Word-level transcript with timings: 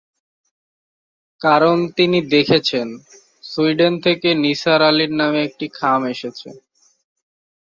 কারণ 1.41 1.77
তিনি 1.97 2.19
দেখেছেন, 2.33 2.87
সুইডেন 3.43 3.93
থেকে 3.99 4.29
নিসার 4.43 4.81
আলির 4.81 5.11
নামে 5.11 5.39
একটি 5.43 5.65
খাম 5.77 6.01
এসেছে। 6.05 6.49